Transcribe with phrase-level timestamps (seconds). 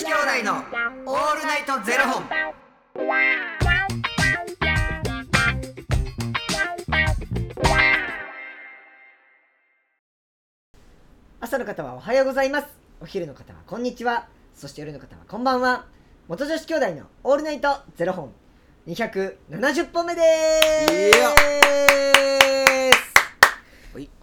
[0.00, 0.54] 子兄弟の
[1.04, 2.24] オールナイトゼロ本。
[11.38, 12.68] 朝の方はおはようございます。
[13.02, 14.26] お昼の方はこんにちは。
[14.54, 15.84] そして夜の方はこんばんは。
[16.28, 18.32] 元女子兄弟のオールナイトゼロ本。
[18.86, 21.20] 270本目でーす。
[21.20, 22.29] はい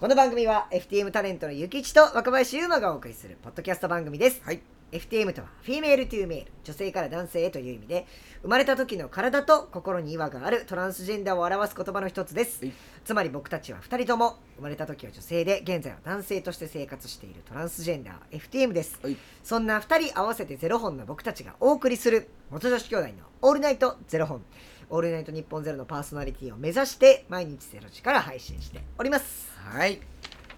[0.07, 4.61] この番組は FTM タレントのゆきちと若林優馬がお送りするポッドキャスト番組です、はい。
[4.93, 6.51] FTM とは female to male。
[6.63, 8.07] 女性から男性へという意味で
[8.41, 12.63] 生まれた時の体と心に違和があるトランスジェンダーを表す言葉の一つです。
[12.63, 12.73] はい。
[13.03, 18.97] つまり僕たちは2人とも生まれた時は女性で現在は男性として生活しているトランスジェンダー FTM です。
[19.03, 19.17] はい。
[19.43, 24.41] そんな2人合わせてゼロ本の僕たちがお送りする元女子兄弟のオールナイトゼロ本
[24.89, 29.99] オールナイトニッポンゼロのパーソナリティを目指して毎日ゼロ時から配信しておりますはい。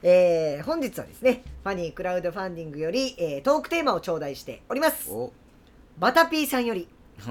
[0.03, 5.33] えー本日はですねファニークラウドファンディングより、えートークテーマを頂戴しておりますお。
[5.97, 6.87] バタピーさんより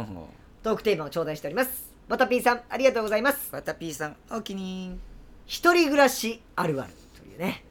[0.62, 4.98] トークテーマを頂戴しておりますバタピーさんありがとうございますバタピーさん、おきに
[5.46, 7.64] 一人暮らしあるあるというね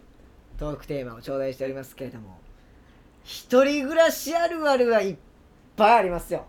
[0.58, 2.40] トークテーマを頂戴しておりますけれども
[3.24, 5.16] 一人暮らしあるあるはいっ
[5.76, 6.46] ぱいありますよ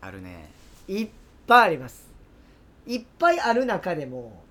[0.00, 0.48] あるね。
[0.88, 1.08] いっ
[1.48, 2.06] ぱいあります
[2.86, 4.42] いっぱいある中でも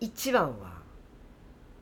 [0.00, 0.76] 一番は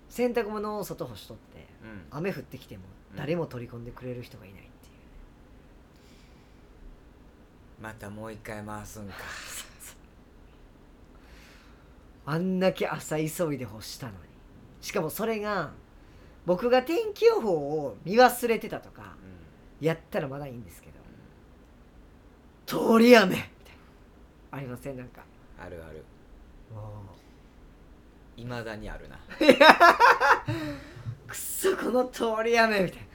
[0.09, 2.19] 洗濯物を外干しとってうん。
[2.19, 2.85] 雨降ってきても
[3.17, 4.69] 誰も取り込んでくれる人がいないってい
[7.81, 9.15] う、またもう一回回すんか。
[12.27, 14.19] あんだけ朝急いで干したのに
[14.81, 15.73] しかもそれが
[16.47, 19.17] 僕が天気予報を見忘れてたとか
[19.81, 19.87] うん。
[19.87, 20.95] やったらまだいいんですけど
[22.67, 23.35] 通り雨。
[23.35, 23.45] みたい
[24.53, 25.23] なありませんなんか。
[25.61, 26.05] あるある。
[26.75, 27.05] も
[28.37, 29.17] いまだにあるな。
[29.17, 29.21] う
[31.29, 33.07] くっそこの通り雨みたいな。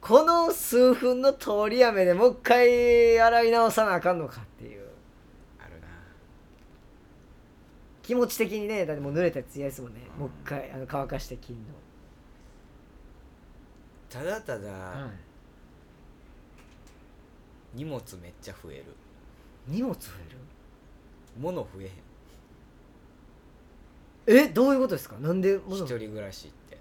[0.00, 4.86] この数分の通り雨でもう一回洗い直さなあかんのかっていう。
[5.58, 5.86] あるな。
[8.02, 10.20] 気持ち的にねだってもう濡れたやつ嫌ですもんね、うん。
[10.20, 11.62] もう一回あの乾かして金の、
[14.10, 15.23] ただただ、はい
[17.74, 18.84] 荷物めっちゃ増える。
[19.66, 20.10] 荷物増
[21.38, 21.90] 物増えへん。
[24.26, 25.16] えるえどういうことですか？
[25.18, 25.84] なんで物？
[25.84, 26.78] 一人暮らしって。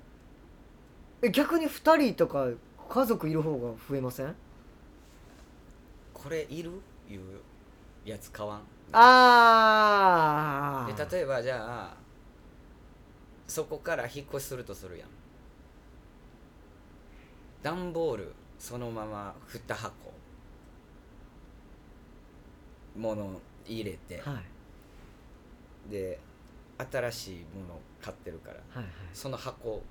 [1.23, 2.47] え逆に2人とか
[2.89, 4.35] 家族いる方が増えません？
[6.13, 6.71] これいる？
[7.09, 7.19] いう
[8.05, 8.61] やつ買わん？
[8.93, 11.57] ああで例えばじゃ
[11.91, 11.97] あ
[13.47, 15.09] そこから引っ越しするとするやん
[17.61, 20.13] 段ボールそのまま2箱
[22.95, 24.39] 物入れて、は
[25.87, 25.91] い。
[25.91, 26.19] で
[26.91, 28.85] 新しいもの買ってるからはいはい。
[29.13, 29.81] その箱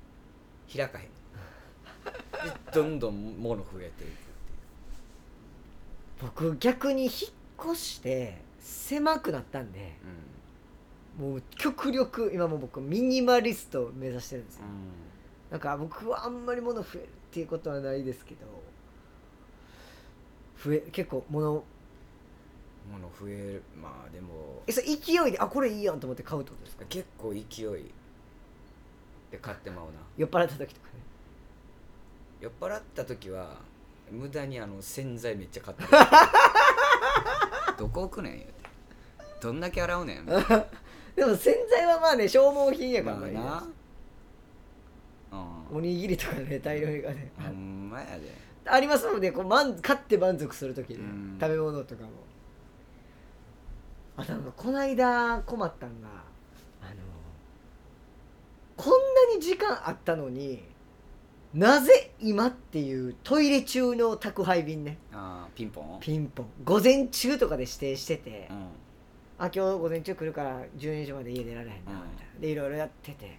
[0.75, 1.05] 開かへん。
[1.05, 1.11] で
[2.75, 4.23] どんどん物増えていくって
[6.21, 7.13] 僕逆に引っ
[7.73, 9.83] 越して狭くなったんでい
[11.19, 14.63] うもう極力今もう僕ミニマリストを目指してるんですよ。
[14.65, 18.47] うん、なんか僕はあんまり物増えるっていうことはないですけど
[20.65, 21.65] 増え結構物
[22.91, 24.62] 物増えるまあでも。
[24.66, 26.84] えそれ勢いであこれいいやんと思って買うってことですか？
[26.88, 27.44] 結構勢い
[29.31, 29.93] で買ってまうな。
[30.16, 30.92] 酔っ払った時とかね。
[32.41, 33.56] 酔っ払った時は
[34.10, 35.88] 無駄にあの洗剤めっちゃ買ってる。
[37.78, 38.53] どこ置くねん言うて。
[39.41, 40.34] どんだけ洗うねんま
[41.16, 43.65] でも洗剤はまあね消耗品やからあまあいいですな
[45.72, 48.31] おにぎりとかね大量がねうんほんまやで。
[48.65, 51.38] ありますのでこう満買って満足する時に、うん。
[51.41, 52.10] 食べ物とかも
[54.17, 56.09] あなんかこの間困ったんが
[56.83, 56.91] あの
[58.77, 58.93] こん
[59.31, 60.62] なに時間あったのに
[61.55, 64.97] なぜ今っていうトイレ中の宅配便ね。
[65.12, 65.99] あーピンポン？
[66.01, 66.47] ピンポン。
[66.65, 68.56] 午前中とかで指定してて、うん。
[69.39, 72.11] あ今日午前中来るから12時まで家出られへんなうん。
[72.11, 72.41] みたいな。
[72.41, 73.39] でいろいろやってて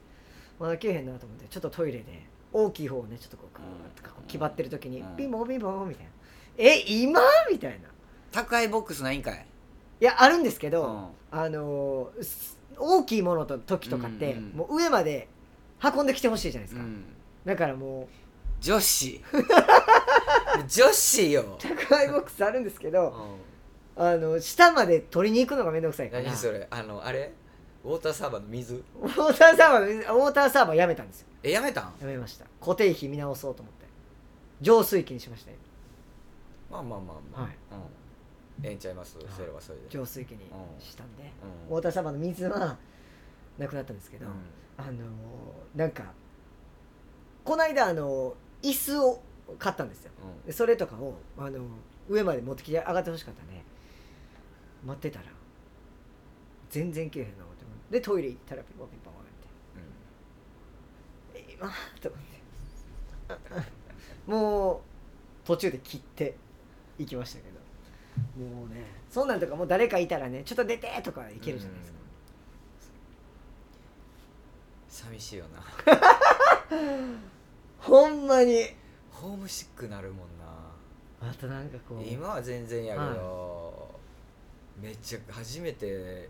[0.60, 2.06] まだ来えへんなと思ってちょっとトイレで
[2.52, 5.16] 大きい方をねちょっとこうグーッとこう気張ってる時にうん。
[5.18, 6.12] ピンポンピンポンみたいな。
[6.58, 7.20] え今？
[7.52, 7.90] みたいな。
[8.32, 9.46] 宅配ボックスないんかい
[10.02, 11.40] いやあるんですけど、うん。
[11.40, 12.12] あの
[12.78, 15.28] 大きいものと時とかって、うんうんもう上まで
[15.84, 17.04] 運んできてほしいじゃないですか、うん。
[17.46, 18.08] だからも
[18.62, 19.22] 女子。
[20.68, 21.42] 女子よ。
[21.42, 23.38] う宅配ボックスあるんですけど
[23.98, 24.04] うん。
[24.06, 26.24] あの下まで取りに行くのがめんどくさいから。
[26.24, 26.68] 何それ？
[26.70, 27.34] あのあれ？
[27.84, 28.76] ウォーターサーバーの水？
[28.76, 31.28] ウォーターサーバーの水ウォーターサーバーやめたんですよ。
[31.44, 31.94] えやめたん？
[32.00, 32.46] やめました。
[32.62, 33.86] 固定費見直そうと思って。
[34.62, 35.58] 浄水器にしましたよ。
[36.72, 37.52] まあまあまあまあ、はい。
[37.72, 37.78] うん
[38.62, 41.24] ええんちゃいます、それはそれで浄水器にしたんで、
[41.70, 42.78] うんウォーターサーバーの水は
[43.58, 44.32] なくなったんですけど、うん
[44.78, 46.14] あのーなんか
[47.44, 49.22] この間あの椅子を
[49.60, 51.60] 買ったんですようんでそれとかをあの
[52.08, 53.64] 上まで持ってきて上がってほしかったね
[54.86, 55.26] 待ってたら
[56.70, 59.18] 全然切れへんな思ってでトイレ行ったらピンポンピンポンっ
[61.34, 61.72] てえ今
[62.02, 62.34] と思って
[64.26, 64.80] もう
[65.46, 66.36] 途中で切って
[66.98, 67.53] 行きましたけど
[68.38, 71.98] もうねそんなんとかもう誰かいたらねちょっと出てとかいけるじゃないですか、
[75.10, 75.64] 寂しいよな。
[77.80, 78.66] ほんまに。
[79.12, 81.30] ホームシックなるもんな。
[81.30, 82.04] あとなんかこう。
[82.04, 84.00] 今は全然やけど、
[84.82, 86.30] めっちゃ初めて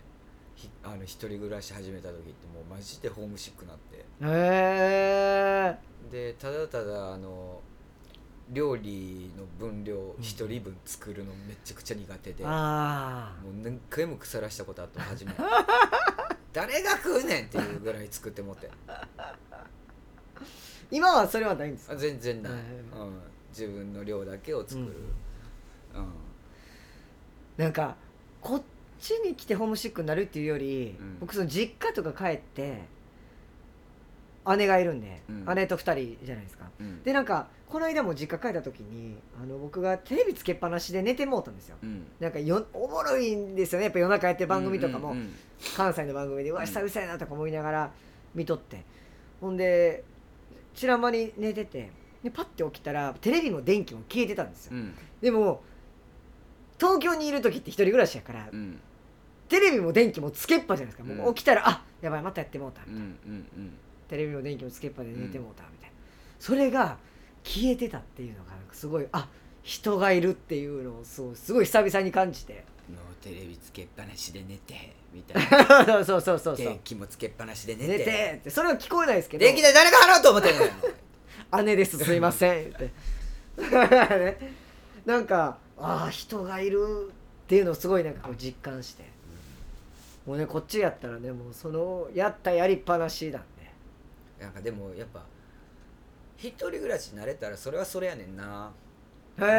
[0.56, 3.98] ひあの一人暮らし始めた時ってもうマジでホームシックなって。
[3.98, 5.78] へえ
[6.12, 7.62] でただただあの
[8.52, 15.38] 料理の分量一人分作るのめちゃくちゃ苦手で、もあう何回も腐らしたことあって初めて。
[16.54, 18.70] 誰が食うねんっていうぐらい作ってもって。
[18.88, 19.08] あ
[20.92, 21.94] 今はそれはないんですか？
[21.94, 23.20] あ全然ない、はいうん、
[23.50, 24.88] 自分の量だけを作る、
[25.96, 26.02] うん。
[26.02, 26.10] うん。
[27.58, 27.96] なんか
[28.42, 28.62] こっ
[29.00, 31.18] ちに来てホームシックになるっていうより、うん。
[31.22, 32.84] 僕その実家とか帰って
[34.58, 35.56] 姉がいるんで、うん。
[35.56, 36.66] 姉と2人じゃないですか。
[36.80, 37.04] うん。
[37.04, 41.78] でなんかこの間も実家帰った時にあの僕がテレビつけっぱなしで寝てもうたんですよ。
[41.82, 42.06] うん。
[42.20, 43.86] なんかよおもろいんですよね。
[43.86, 45.16] やっぱ夜中やってる番組とかも、
[45.76, 46.68] 関西の番組でうわうん。
[46.68, 47.92] 久々やなとか思いながら
[48.36, 48.84] 見とって。
[49.42, 50.04] ほんで
[50.74, 51.92] 知らん間に寝てて
[52.24, 54.74] でパッて起きたらテレビも電気も消えてたんですよ。
[54.74, 54.94] うん。
[55.22, 55.64] でも
[56.80, 58.80] 東京にいる時って一人暮らしやから、うん。
[59.50, 61.18] テレビも電気もつけっぱじゃないですか、うん。
[61.18, 62.82] もう起きたらあやばいまたやってもうた。
[62.88, 63.02] うんうんう
[63.60, 63.74] ん
[64.14, 65.96] テレビも電気もつけっぱで寝てもうたみたいな、
[66.40, 66.98] それが
[67.44, 69.28] 消えてたっていうのがなんかすごいあ
[69.64, 72.64] 人がいるっていうのをそうすごい久々に感じて。
[72.92, 76.06] のテレビつけっぱなしで寝てみたいな。
[76.06, 76.66] そうそうそうそう。
[76.68, 79.46] 電気もつけっぱなしで寝寝ててってそれは聞こえないですけど。
[79.46, 80.72] 電気代誰が払おうと思ってんのよ。
[81.66, 82.92] 姉ですすいませんって。
[83.58, 84.38] ね。
[85.06, 89.12] なんかああ人がいるっていうのをすごいなんかこう実感して。
[90.26, 93.53] もうねこっちやったらねもうそのやったやりっぱなしなんで
[94.44, 95.24] なんかでもやっぱ
[96.38, 98.72] 一人暮らしになれたらそれはそれやねんな。
[99.38, 99.50] へなん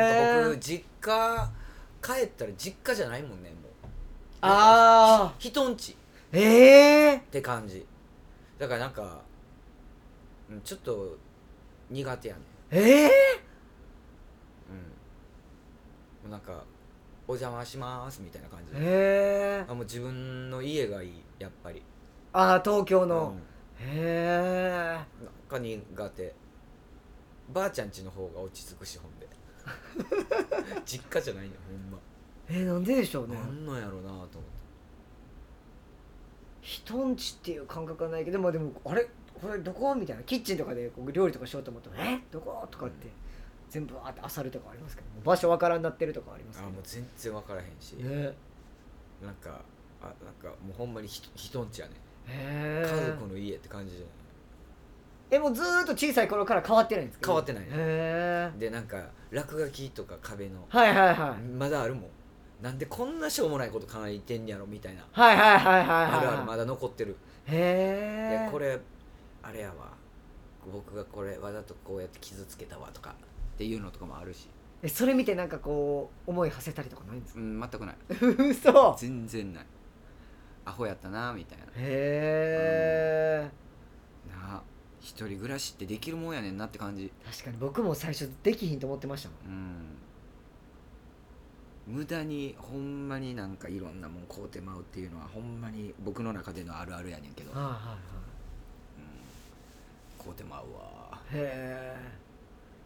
[0.43, 1.51] か僕え実家
[2.03, 3.61] 帰ったら実家じゃないもんねもう。
[4.43, 5.93] ああ人んち。
[5.93, 5.95] っ
[6.33, 7.87] ええて感じ。
[8.59, 9.23] だからなんか
[10.51, 11.17] うんちょっと
[11.91, 12.45] 苦手やねん。
[12.71, 13.11] ええ
[16.25, 16.31] うん。
[16.31, 16.63] なんか
[17.27, 18.73] 「お邪魔します」みたいな感じ。
[18.73, 21.83] でへえあもう自分の家がいいやっぱり。
[22.35, 23.09] ああ東京うん。
[23.09, 23.35] の、
[23.87, 26.35] へえなんか苦手
[27.53, 29.29] ばあちゃん家の方が落ち着くしほんで。
[30.85, 31.99] 実家じゃないのほんま、
[32.49, 33.35] えー、なんででしょうね。
[33.35, 34.39] なんなんやろうなと思って。
[36.61, 39.09] 人んちっていう感覚はないけどでもでもあれ？
[39.41, 39.95] これどこ？
[39.95, 40.23] みたいな。
[40.23, 42.21] キッチンとかでこう料理とかしようと思ったら「え？
[42.31, 43.09] どこ?」とかって
[43.69, 46.69] 全部あって漁るとかありますけど場所わからんなってるとかありますけど。
[46.69, 48.35] あもう全然分からへんし、ね。
[49.23, 49.61] なんか
[50.03, 51.95] あなんかもうほんまにひ人んちやね。
[51.95, 54.07] へ家え族の家って感じじゃ
[55.31, 60.65] えもうずーっと小さい頃から変わってないんですか変わってないへえないでなんか落書きとか壁の。
[60.69, 61.43] はいはいはい。
[61.43, 62.05] まだあるもん。
[62.63, 65.05] なんでこんなしょうもないこと考えてんやろみたいな。
[65.11, 67.17] はいはいはいはいはいあるあるまだ残ってる。
[67.47, 68.79] へえでこれ
[69.43, 69.93] あれやわ。
[70.73, 73.11] 僕がこれわざとこうやって傷つけたわとか。
[73.55, 74.49] っていうのとかもあるし。
[74.83, 77.41] えそれ見てなんかこう思い馳せたりとかないんですか？
[77.41, 77.97] うん全くない。
[78.51, 78.95] 嘘。
[78.99, 79.67] 全然ない
[80.65, 81.65] アホやったなみたいな。
[81.65, 83.51] へえ
[84.31, 84.63] なあ
[85.01, 87.13] 一人暮らしってできるもんやねんなって感じ。
[87.31, 89.39] 確かに僕も最初できひんと思ってましたもん。
[91.89, 91.97] うん。
[91.97, 97.63] 無駄にほんまになんかいろんなもん買うてまうっていうのはほんまに僕の中でのあるあるやねんけど、買
[100.31, 101.21] うてまうわ。
[101.31, 102.25] へえ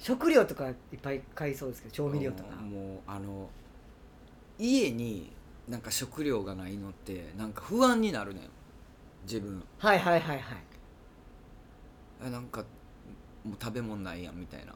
[0.01, 2.57] 食料とかいっぱい買いそうですけど調味料とか。
[2.57, 3.49] もうあの
[4.59, 5.33] 家に
[5.69, 8.43] なんか食料がないのってなんか不安になるねん。
[9.25, 9.63] 自分。
[9.79, 10.59] はいはいはいはい。
[12.27, 12.65] えなんか
[13.45, 14.75] もう食べ物ないやんみたいな。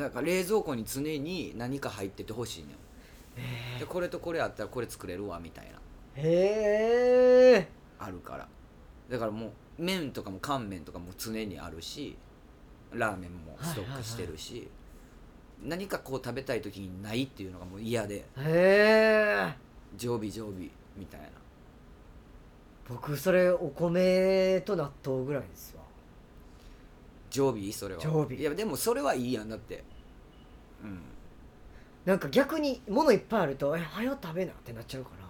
[0.00, 2.70] なんか冷蔵庫に常に何か入っててほしいねん。
[3.40, 5.72] へでこれとこれあったらこれ作れるわみたいな。
[6.16, 7.68] えへ
[7.98, 8.48] あるから。
[9.08, 12.16] だからもう麺とかも乾麺とかも常にあるし
[12.92, 14.68] ラーメンもストックしてるし、
[15.62, 18.24] 何かこう食べたい時にないっていうのがもう嫌で。
[18.36, 19.65] えへえ
[19.96, 21.28] 常備常備みたいな。
[22.88, 25.82] 僕それお米と納豆ぐらいですわ。
[27.30, 27.72] 常備？
[27.72, 28.00] それは。
[28.00, 28.36] 常備。
[28.36, 29.48] いやでもそれはいいやん。
[29.48, 29.84] だって。
[30.82, 31.00] うん。
[32.04, 35.26] なんか逆に物いっぱいあると「えはよ食べな」ってなっちゃうから。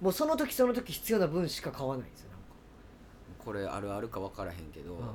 [0.00, 2.30] もうその時その時必要な分しか買わないんですよ
[3.38, 5.08] これあるあるか分からへんけど、なん。
[5.08, 5.14] か、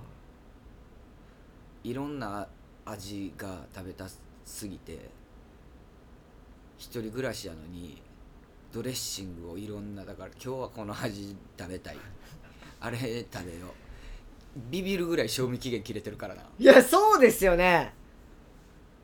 [1.84, 2.48] いろんな
[2.86, 4.08] 味が食べた
[4.46, 5.10] すぎて
[6.78, 8.02] 一人暮らしやのに
[8.74, 11.98] ドレッシングをいろんなだから今日はこの味食べたい。
[12.80, 13.70] あれ食べよう。
[14.70, 16.44] ビビるぐらい賞味期限切れてるからな。
[16.58, 17.94] いやそうですよね。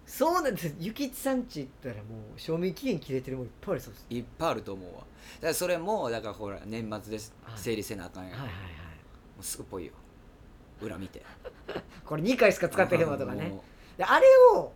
[0.06, 0.76] そうなんです。
[0.80, 2.02] ゆきちさんち行ったらも
[2.36, 4.06] う賞味期限切れてるもんいっぱいありそうです。
[4.10, 5.00] いっぱいあると思うわ。
[5.00, 7.34] だからそれもだからほら年末です。
[7.44, 7.60] はい。
[7.60, 8.56] 整理せなあかんやん、もはいはい。
[8.58, 8.62] は
[9.40, 9.94] うすぐぽいよ。
[10.82, 11.20] 裏見て。
[11.20, 11.22] い
[12.06, 13.48] これ2回しか使ってへんわとかね。
[13.48, 13.64] も
[13.98, 14.74] であれを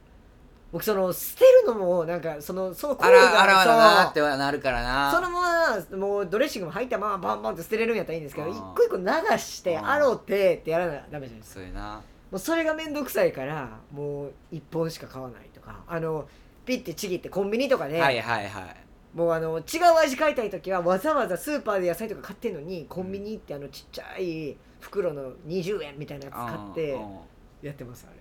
[0.76, 3.66] 僕その捨てるのもなんかそのそのうあらがあらわ
[4.04, 5.10] なってはなるからな。
[5.10, 9.04] そのままもうドレッシングも入ったままバンバンって捨てれるんやったらいいんですけど一個一個流
[9.38, 11.62] してあー洗ってってやらなダメじゃないですか。
[11.62, 12.02] そな。
[12.30, 16.28] もうそれが面倒くさいからもう1本しか買わないとかあの
[16.66, 18.76] ピッてちぎってコンビニとかで、はいはいはい。
[19.18, 19.64] もうあの違う
[20.04, 27.18] 味買いたい時はわざわざスーパーで野菜とか買ってんのにコンビニ行ってあのちっちゃい袋の20円みたいなやつ買ってうんうん。
[27.62, 28.20] やってますあれ。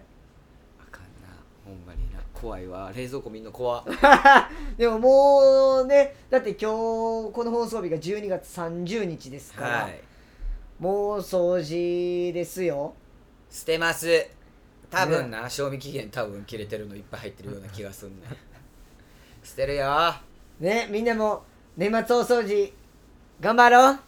[0.79, 1.35] あかんな。
[1.65, 2.93] ほんまにな怖いわ。
[2.95, 3.83] 冷蔵庫みんな怖。
[4.77, 9.99] でももうねだって今日この放送日が12月30日ですから、はい。
[10.79, 12.93] もう掃除ですよ。
[13.51, 14.27] 捨てます。
[14.91, 18.27] 多分な、賞味期限多分切れてるのいっぱい入ってるような気がすんね
[19.43, 20.15] 捨 てるよ。
[20.61, 21.45] ねみんなも
[21.79, 22.75] 年末大掃除
[23.41, 23.99] 頑張ろう。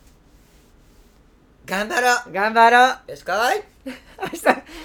[1.65, 2.99] 頑張ろ頑張ろう。
[3.09, 3.91] うよしこい。
[4.21, 4.77] 明日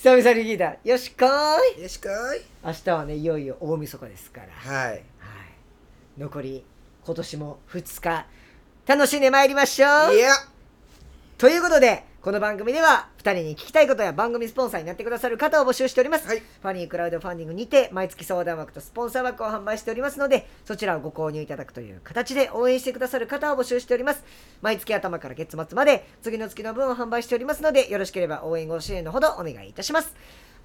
[0.00, 0.76] 久々に聞いた。
[0.84, 1.82] よしこーい。
[1.82, 2.40] よしこい。
[2.64, 4.46] 明日はねいよいよ大晦日ですから。
[4.52, 4.92] はい。
[4.92, 5.02] はい、
[6.16, 6.64] 残り
[7.04, 8.26] 今年も2日。
[8.86, 10.14] 楽しんでまいりましょう。
[10.14, 10.34] いや。
[11.36, 16.40] ということでこの番組では2人に聞きたいことや番組スポンサーになってくださる方を募集しております、はい。
[16.40, 24.22] ファニークラウドファンディングにて毎月相談枠とスポンサー枠を販売しておりますのでそちらをご購入いただくという形で応援してくださる方を募集しております。
[24.60, 30.14] 毎月頭から月末まで次の月の分を販売しておりますのでよろしければ応援ご支援のほどお願いいたします。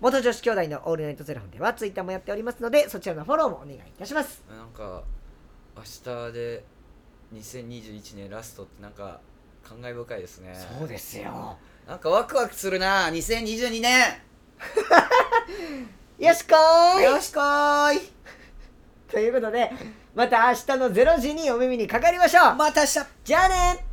[0.01, 4.43] 元女子兄弟のオールナイトゼロ本ではツイッターもやっておりますのでそちらのフォローもお願いいたします。
[4.49, 5.03] なんか
[5.77, 6.65] 明日で
[7.33, 9.21] 2021年ラストってなんか
[9.67, 10.53] 感慨深いですね。
[10.79, 11.57] そうですよ。
[11.87, 13.09] なんかワクワクするな。
[13.09, 14.21] 2022年。
[16.19, 17.03] よしこーい。
[17.03, 18.13] よしこーい。
[19.09, 19.71] ということで
[20.15, 22.55] また明日の0時にお耳にかかりましょう。
[22.55, 22.99] また明日。
[23.23, 23.92] じゃあね